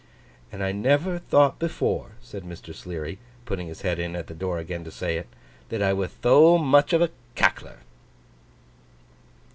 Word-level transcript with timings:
'And 0.51 0.63
I 0.63 0.71
never 0.71 1.19
thought 1.19 1.59
before,' 1.59 2.13
said 2.23 2.41
Mr. 2.43 2.73
Sleary, 2.73 3.19
putting 3.45 3.67
his 3.67 3.83
head 3.83 3.99
in 3.99 4.15
at 4.15 4.25
the 4.25 4.33
door 4.33 4.57
again 4.57 4.83
to 4.83 4.89
say 4.89 5.15
it, 5.17 5.27
'that 5.69 5.83
I 5.83 5.93
wath 5.93 6.19
tho 6.23 6.57
muth 6.57 6.91
of 6.93 7.03
a 7.03 7.11
Cackler! 7.35 7.81